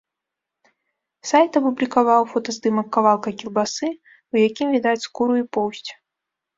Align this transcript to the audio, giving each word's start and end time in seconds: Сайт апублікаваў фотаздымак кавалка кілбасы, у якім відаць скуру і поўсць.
Сайт 1.31 1.51
апублікаваў 1.61 2.21
фотаздымак 2.33 2.87
кавалка 2.99 3.29
кілбасы, 3.45 3.87
у 4.35 4.45
якім 4.49 4.67
відаць 4.77 4.99
скуру 5.09 5.33
і 5.47 5.49
поўсць. 5.57 5.89